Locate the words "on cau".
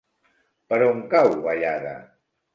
0.85-1.31